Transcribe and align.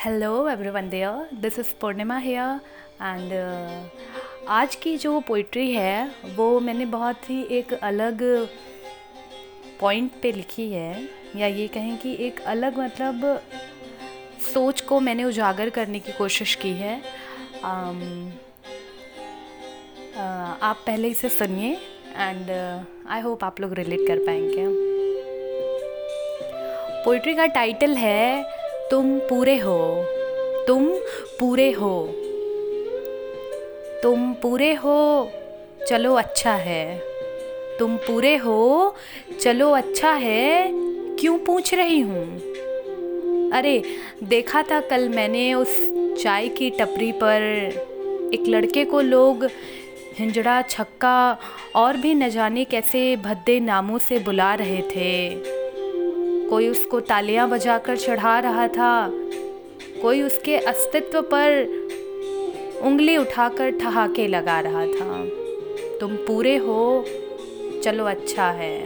Hello 0.00 0.48
everyone 0.48 0.88
there 0.88 1.28
this 1.34 1.58
is 1.58 1.72
Purnima 1.80 2.16
here 2.18 2.60
and 3.02 3.32
आज 4.48 4.74
की 4.74 4.96
जो 4.96 5.20
पोइट्री 5.20 5.70
है 5.72 6.10
वो 6.36 6.60
मैंने 6.60 6.84
बहुत 6.84 7.28
ही 7.30 7.40
एक 7.50 7.72
अलग 7.74 8.22
पॉइंट 9.80 10.10
पे 10.22 10.32
लिखी 10.32 10.70
है। 10.72 11.08
या 11.36 11.46
ये 11.46 11.66
कहें 11.68 11.96
कि 11.98 12.14
एक 12.26 12.40
अलग 12.42 12.78
मतलब 12.78 13.42
सोच 14.54 14.80
को 14.80 15.00
मैंने 15.00 15.24
उजागर 15.24 15.70
करने 15.70 16.00
की 16.00 16.12
कोशिश 16.12 16.54
की 16.54 16.72
है। 16.72 17.00
Um, 17.00 17.98
uh, 20.14 20.62
आप 20.62 20.82
पहले 20.86 21.08
इसे 21.08 21.28
सुनिए 21.28 21.72
एंड 22.16 22.50
आई 23.08 23.20
होप 23.20 23.44
आप 23.44 23.60
लोग 23.60 23.72
रिलेट 23.72 24.06
कर 24.08 24.18
पाएँगे। 24.26 24.66
पोइट्री 27.04 27.34
का 27.34 27.46
टाइटल 27.46 27.94
है 27.96 28.57
तुम 28.90 29.18
पूरे 29.18 29.56
हो। 29.56 30.04
तुम 30.66 30.88
पूरे 31.40 31.70
हो। 31.70 32.14
तुम 34.02 34.32
पूरे 34.32 34.74
हो, 34.74 35.30
चलो 35.88 36.14
अच्छा 36.14 36.52
है। 36.52 37.02
तुम 37.78 37.96
पूरे 37.96 38.36
हो, 38.36 38.94
चलो 39.40 39.70
अच्छा 39.70 40.10
है, 40.10 40.70
क्यों 41.16 41.38
पूछ 41.38 41.74
रही 41.74 42.00
हूँ? 42.00 42.40
अरे, 43.50 43.82
देखा 44.24 44.62
था 44.62 44.80
कल 44.80 45.08
मैंने 45.08 45.54
उस 45.54 45.92
चाय 46.22 46.48
की 46.48 46.70
टपरी 46.70 47.12
पर 47.12 47.42
एक 48.34 48.44
लड़के 48.48 48.84
को 48.84 49.00
लोग 49.00 49.44
हिंजड़ा 50.18 50.62
छक्का 50.62 51.38
और 51.76 51.96
भी 51.96 52.14
न 52.14 52.28
जाने 52.28 52.64
कैसे 52.64 53.16
भद्दे 53.16 53.60
नामों 53.60 53.98
से 53.98 54.18
बुला 54.18 54.54
रहे 54.54 54.82
थे। 54.82 55.57
कोई 56.50 56.68
उसको 56.68 57.00
तालियाँ 57.00 57.48
बजाकर 57.48 57.96
चढ़ा 57.96 58.38
रहा 58.38 58.66
था, 58.68 59.10
कोई 60.02 60.22
उसके 60.22 60.56
अस्तित्व 60.56 61.20
पर 61.22 62.80
उंगली 62.82 63.16
उठाकर 63.16 63.70
ठहाके 63.70 64.26
लगा 64.26 64.60
रहा 64.60 64.86
था। 64.86 65.24
तुम 66.00 66.14
पूरे 66.26 66.56
हो, 66.56 67.04
चलो 67.84 68.04
अच्छा 68.04 68.50
है। 68.50 68.76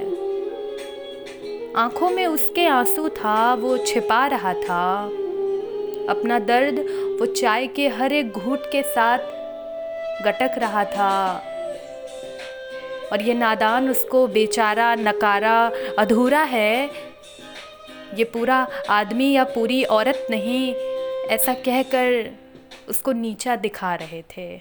आँखों 1.77 2.11
में 2.11 2.27
उसके 2.27 2.67
आँसू 2.67 3.09
था, 3.09 3.55
वो 3.55 3.77
छिपा 3.79 4.27
रहा 4.27 4.53
था। 4.55 5.05
अपना 6.09 6.39
दर्द 6.39 6.79
वो 7.21 7.27
चाय 7.27 7.67
के 7.67 7.89
हर 7.89 8.13
एक 8.13 8.33
घूट 8.33 8.61
के 8.73 8.83
साथ 8.83 9.19
गटक 10.25 10.59
रहा 10.59 10.85
था। 10.85 11.13
और 13.13 13.23
ये 13.23 13.35
नादान 13.35 13.91
उसको 13.91 14.27
बेचारा, 14.27 14.95
नकारा, 14.95 15.71
अधूरा 15.99 16.43
है 16.43 17.12
ये 18.15 18.25
पूरा 18.25 18.67
आदमी 18.91 19.33
या 19.33 19.45
पूरी 19.45 19.83
औरत 19.85 20.27
नहीं, 20.31 20.75
ऐसा 21.27 21.55
कहकर 21.55 22.31
उसको 22.89 23.13
नीचा 23.13 23.57
दिखा 23.57 23.95
रहे 23.95 24.23
थे। 24.23 24.61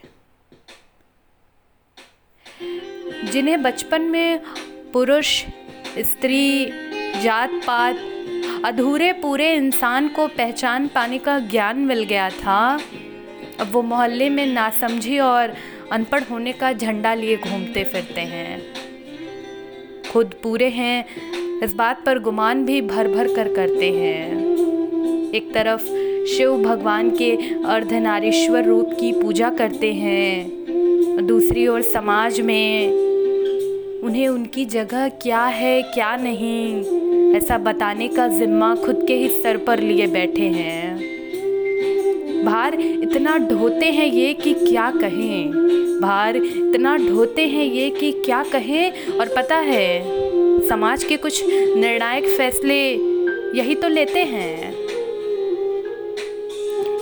जिन्हें 3.23 3.61
बचपन 3.61 4.01
में 4.01 4.41
पुरुष, 4.93 5.43
स्त्री 5.97 6.65
जात 7.21 7.51
पात 7.67 7.95
अधूरे 8.65 9.11
पूरे 9.13 9.53
इंसान 9.53 10.07
को 10.07 10.27
पहचान 10.27 10.87
पाने 10.87 11.17
का 11.17 11.39
ज्ञान 11.39 11.77
मिल 11.77 12.03
गया 12.03 12.29
था, 12.29 12.79
अब 13.59 13.71
वो 13.71 13.81
मोहल्ले 13.81 14.29
में 14.29 14.45
नासमझी 14.45 15.19
और 15.19 15.55
अनपढ़ 15.91 16.23
होने 16.23 16.53
का 16.53 16.71
झंडा 16.73 17.13
लिए 17.13 17.37
घूमते 17.37 17.83
फिरते 17.83 18.21
हैं। 18.21 18.61
खुद 20.11 20.33
पूरे 20.43 20.69
हैं 20.69 21.05
इस 21.63 21.73
बात 21.75 22.03
पर 22.05 22.19
गुमान 22.19 22.65
भी 22.65 22.81
भर 22.81 23.07
भर 23.07 23.27
कर 23.35 23.53
करते 23.53 23.91
हैं। 23.91 25.31
एक 25.31 25.53
तरफ़ 25.53 25.83
शिव 26.27 26.57
भगवान 26.63 27.09
के 27.09 27.31
अर्धनारीश्वर 27.65 28.63
रूप 28.63 28.89
की 28.99 29.11
पूजा 29.13 29.49
करते 29.49 29.93
हैं, 29.93 31.25
दूसरी 31.27 31.67
ओर 31.67 31.81
समाज 31.81 32.41
में 32.41 32.91
उन्हें 34.03 34.27
उनकी 34.27 34.65
जगह 34.65 35.07
क्या 35.09 35.43
है, 35.45 35.81
क्या 35.81 36.15
नहीं, 36.15 37.35
ऐसा 37.35 37.57
बताने 37.57 38.07
का 38.07 38.27
जिम्मा 38.27 38.75
खुद 38.75 39.05
के 39.07 39.15
ही 39.15 39.27
सर 39.41 39.57
पर 39.57 39.79
लिए 39.79 40.07
बैठे 40.07 40.47
हैं। 40.49 40.95
भार 42.45 42.75
इतना 42.75 43.37
ढोते 43.37 43.85
हैं 43.85 44.07
ये 44.07 44.33
कि 44.33 44.53
क्या 44.53 44.91
कहें? 44.91 45.51
भार 46.01 46.35
इतना 46.35 46.97
ढोते 46.97 47.47
हैं 47.47 47.65
ये 47.65 47.89
कि 47.89 48.11
क्या 48.11 48.43
कहें? 48.43 48.91
और 49.07 49.33
पता 49.35 49.55
है 49.55 50.30
समाज 50.59 51.03
के 51.03 51.17
कुछ 51.17 51.43
निर्णायक 51.45 52.25
फैसले 52.27 52.79
यही 53.57 53.75
तो 53.75 53.87
लेते 53.87 54.23
हैं। 54.23 54.71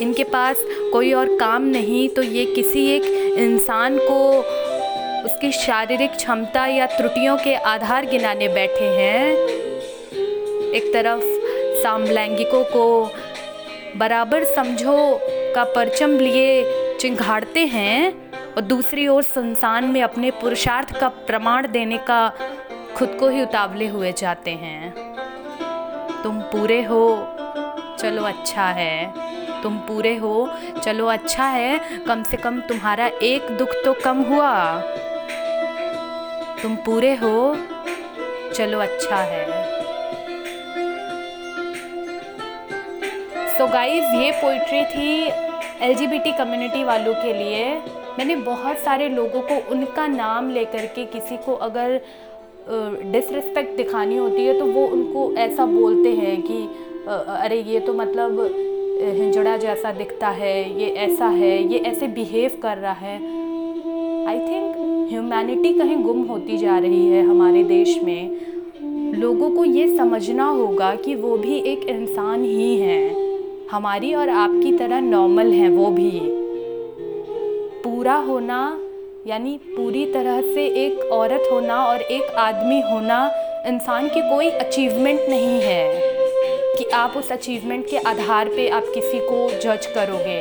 इनके 0.02 0.24
पास 0.24 0.64
कोई 0.94 1.12
और 1.14 1.36
काम 1.38 1.64
नहीं 1.64 2.08
तो 2.10 2.22
ये 2.22 2.46
किसी 2.46 2.86
एक 2.92 3.04
इंसान 3.40 3.98
को 4.02 4.20
उसकी 5.26 5.52
शारीरिक 5.52 6.12
क्षमता 6.12 6.66
या 6.68 6.86
त्रुटियों 6.88 7.38
के 7.38 7.56
आधार 7.56 8.06
गिनाने 8.06 8.48
बैठे 8.48 8.86
हैं। 8.98 9.34
एक 10.72 10.92
तरफ़ 10.94 11.24
सामलैंगिकों 11.84 12.64
को 12.64 13.12
बराबर 13.98 14.44
समझो 14.46 14.98
का 15.56 15.64
परचम 15.66 16.12
लिए 16.12 16.98
चिंघाड़ते 16.98 17.66
हैं, 17.66 18.30
और 18.50 18.62
दूसरी 18.62 19.08
ओर 19.08 19.24
संसार 19.24 19.82
में 19.82 20.02
अपने 20.02 20.32
पुरुषार्थ 20.32 21.00
का 21.00 21.08
प्रमाण 21.28 21.68
देने 21.72 21.98
का 22.10 22.28
खुद 23.00 23.10
को 23.20 23.28
ही 23.30 23.42
उतावले 23.42 23.88
हुए 23.88 24.12
जाते 24.12 24.52
हैं। 24.52 24.94
तुम 26.24 26.40
पूरे 26.42 26.82
हो, 26.84 27.28
चलो 28.00 28.24
अच्छा 28.24 28.64
है। 28.64 29.14
तुम 29.64 29.78
पूरे 29.78 30.16
हो, 30.16 30.50
चलो 30.84 31.06
अच्छा 31.06 31.46
है। 31.46 31.80
कम 32.08 32.24
से 32.24 32.38
कम 32.38 32.60
तुम्हारा 32.62 33.08
एक 33.08 33.52
दुख 33.52 33.70
तो 33.86 33.94
कम 33.94 34.22
हुआ। 34.22 34.82
तुम 36.62 36.76
पूरे 36.76 37.16
हो, 37.16 37.58
चलो 38.56 38.80
अच्छा 38.80 39.16
है। 39.16 39.46
सो 43.58 43.66
so 43.66 43.72
गाइस 43.74 44.14
ये 44.14 44.32
पोइट्री 44.32 44.84
थी 44.86 45.28
एलजीबीटी 45.86 46.32
कम्युनिटी 46.32 46.84
वालों 46.84 47.14
के 47.14 47.34
लिए। 47.34 47.82
मैंने 48.18 48.36
बहुत 48.36 48.78
सारे 48.78 49.10
लोगों 49.10 49.42
को 49.42 49.72
उनका 49.72 50.08
नाम 50.08 50.50
लेकर 50.50 50.86
के 50.86 51.06
किसी 51.06 51.38
को 51.38 51.54
अगर 51.54 52.02
डिसरिस्पेक्ट 52.68 53.76
दिखानी 53.78 54.18
होती 54.18 54.46
है 54.46 54.58
तो 54.60 54.66
वो 54.66 54.86
उनको 54.88 55.32
ऐसा 55.38 55.66
बोलते 55.66 56.10
हैं 56.10 56.42
कि 56.42 56.62
अरे 57.08 57.62
ये 57.64 57.80
तो 57.80 57.94
मतलब 57.94 58.40
हिंजड़ा 59.00 59.56
जैसा 59.58 59.92
दिखता 59.92 60.28
है, 60.30 60.82
ये 60.82 60.88
ऐसा 60.98 61.28
है, 61.28 61.52
ये 61.74 61.80
ऐसे 61.80 62.08
बिहेव 62.08 62.60
कर 62.64 62.78
रहा 62.78 62.94
है। 62.94 63.16
आई 64.28 64.40
थिंक 64.40 64.76
ह्यूमैनिटी 65.12 65.74
कहीं 65.74 65.96
गुम 65.96 66.22
होती 66.24 66.58
जा 66.58 66.78
रही 66.78 67.08
है 67.08 67.24
हमारे 67.26 67.64
देश 67.64 67.98
में। 68.04 68.38
लोगों 69.16 69.50
को 69.50 69.64
ये 69.66 69.88
समझना 69.98 70.46
होगा 70.46 70.94
कि 70.96 71.16
वो 71.16 71.38
भी 71.38 71.58
एक 71.72 71.88
इंसान 71.90 72.44
ही 72.44 72.76
हैं। 72.78 73.68
हमारी 73.72 74.14
और 74.14 74.30
आपकी 74.30 74.78
तरह 74.78 75.00
नॉर्मल 75.02 75.52
हैं 75.54 75.70
वो 75.70 75.90
भी। 75.92 76.12
पूरा 77.84 78.16
होना 78.18 78.60
यानी 79.28 79.58
पूरी 79.58 80.06
तरह 80.14 80.42
से 80.42 80.66
एक 80.84 81.00
औरत 81.12 81.44
होना 81.52 81.76
और 81.86 82.02
एक 82.02 82.36
आदमी 82.38 82.80
होना 82.82 83.18
इंसान 83.68 84.08
की 84.10 84.22
कोई 84.22 84.50
अचीवमेंट 84.50 85.20
नहीं 85.30 85.62
है 85.62 85.94
कि 86.78 86.86
आप 86.94 87.18
उस 87.18 87.32
अचीवमेंट 87.32 87.90
के 87.90 87.98
आधार 88.10 88.50
पे 88.50 88.68
आप 88.70 88.84
किसी 88.94 89.20
को 89.20 89.50
जज 89.60 89.86
करोगे 89.86 90.40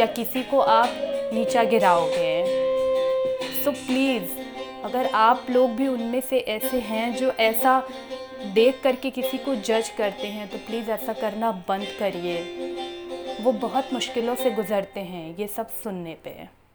या 0.00 0.06
किसी 0.06 0.42
को 0.42 0.58
आप 0.58 0.88
नीचा 1.34 1.62
गिराओगे। 1.64 2.44
सो 3.64 3.70
so 3.70 3.76
प्लीज़ 3.76 4.36
अगर 4.84 5.06
आप 5.14 5.46
लोग 5.50 5.70
भी 5.70 5.88
उनमें 5.88 6.20
से 6.20 6.38
ऐसे 6.38 6.80
हैं 6.80 7.14
जो 7.16 7.30
ऐसा 7.30 7.82
देख 8.54 8.80
करके 8.82 9.10
किसी 9.10 9.38
को 9.38 9.54
जज 9.54 9.88
करते 9.88 10.26
हैं 10.26 10.48
तो 10.48 10.58
प्लीज़ 10.58 10.90
ऐसा 10.90 11.12
करना 11.12 11.50
बंद 11.68 11.86
करिए। 11.98 12.38
वो 13.40 13.52
बहुत 13.52 13.92
मुश्किलों 13.92 14.34
से 14.34 14.50
गुज़रते 14.50 15.00
हैं 15.00 15.36
ये 15.38 15.46
सब 15.46 15.68
सुनने 15.84 16.16
पे। 16.24 16.65